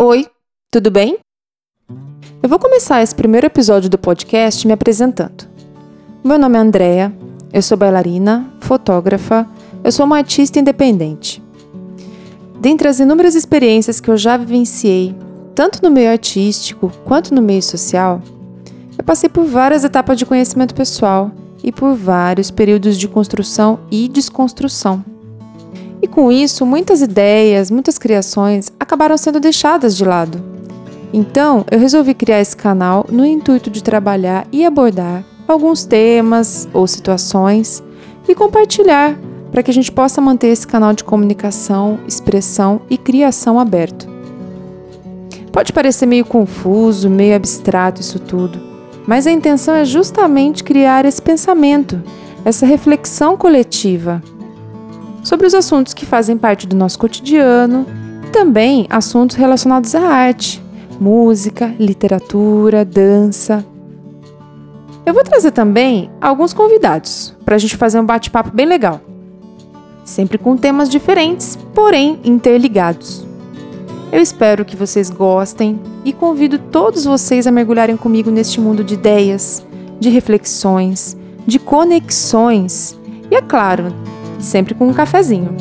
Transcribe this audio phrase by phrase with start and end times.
[0.00, 0.26] Oi,
[0.72, 1.18] tudo bem?
[2.42, 5.48] Eu vou começar esse primeiro episódio do podcast me apresentando.
[6.24, 7.16] Meu nome é Andrea,
[7.52, 9.48] eu sou bailarina, fotógrafa,
[9.84, 11.40] eu sou uma artista independente.
[12.60, 15.14] Dentre as inúmeras experiências que eu já vivenciei,
[15.54, 18.20] tanto no meio artístico quanto no meio social,
[18.98, 21.30] eu passei por várias etapas de conhecimento pessoal
[21.62, 25.13] e por vários períodos de construção e desconstrução.
[26.14, 30.40] Com isso, muitas ideias, muitas criações acabaram sendo deixadas de lado.
[31.12, 36.86] Então, eu resolvi criar esse canal no intuito de trabalhar e abordar alguns temas ou
[36.86, 37.82] situações
[38.28, 39.18] e compartilhar
[39.50, 44.08] para que a gente possa manter esse canal de comunicação, expressão e criação aberto.
[45.50, 48.60] Pode parecer meio confuso, meio abstrato isso tudo,
[49.04, 52.00] mas a intenção é justamente criar esse pensamento,
[52.44, 54.22] essa reflexão coletiva
[55.24, 57.86] sobre os assuntos que fazem parte do nosso cotidiano
[58.24, 60.62] e também assuntos relacionados à arte,
[61.00, 63.64] música, literatura, dança.
[65.06, 69.00] Eu vou trazer também alguns convidados para a gente fazer um bate-papo bem legal,
[70.04, 73.26] sempre com temas diferentes, porém interligados.
[74.12, 78.94] Eu espero que vocês gostem e convido todos vocês a mergulharem comigo neste mundo de
[78.94, 79.66] ideias,
[79.98, 81.16] de reflexões,
[81.46, 82.98] de conexões
[83.30, 83.92] e, é claro,
[84.44, 85.56] sempre com um cafezinho.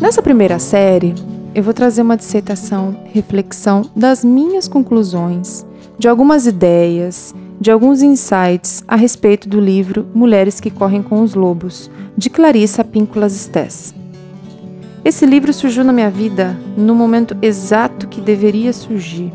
[0.00, 1.14] Nessa primeira série,
[1.54, 5.66] eu vou trazer uma dissertação, reflexão das minhas conclusões,
[5.98, 11.34] de algumas ideias, de alguns insights a respeito do livro Mulheres que Correm com os
[11.34, 13.92] Lobos, de Clarissa Píncolas Stess.
[15.04, 19.32] Esse livro surgiu na minha vida no momento exato que deveria surgir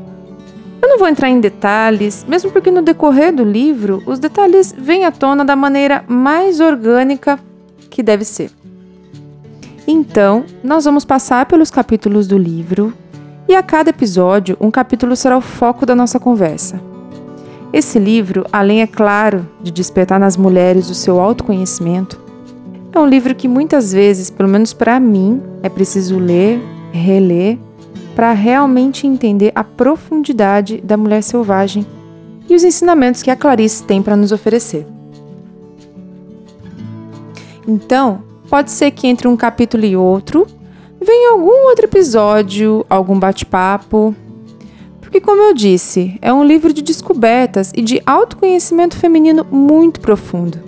[0.84, 5.06] eu não vou entrar em detalhes, mesmo porque no decorrer do livro os detalhes vêm
[5.06, 7.40] à tona da maneira mais orgânica
[7.90, 8.52] que deve ser.
[9.88, 12.94] Então, nós vamos passar pelos capítulos do livro
[13.48, 16.82] e a cada episódio um capítulo será o foco da nossa conversa.
[17.72, 22.20] Esse livro, além, é claro, de despertar nas mulheres o seu autoconhecimento,
[22.92, 26.62] é um livro que muitas vezes, pelo menos para mim, é preciso ler,
[26.92, 27.58] reler
[28.16, 31.86] para realmente entender a profundidade da mulher selvagem
[32.48, 34.86] e os ensinamentos que a Clarice tem para nos oferecer.
[37.68, 40.46] Então, pode ser que entre um capítulo e outro
[41.02, 44.16] venha algum outro episódio, algum bate-papo.
[45.00, 50.60] Porque, como eu disse, é um livro de descobertas e de autoconhecimento feminino muito profundo,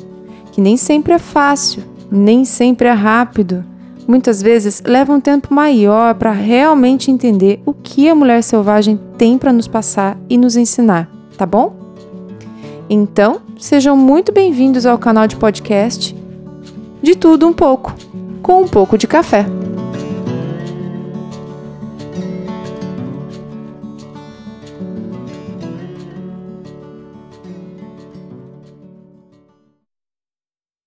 [0.52, 3.64] que nem sempre é fácil, nem sempre é rápido
[4.08, 9.38] muitas vezes leva um tempo maior para realmente entender o que a mulher selvagem tem
[9.38, 11.76] para nos passar e nos ensinar, tá bom?
[12.90, 16.16] Então, sejam muito bem-vindos ao canal de podcast
[17.02, 17.94] De Tudo Um pouco,
[18.42, 19.46] com um pouco de café.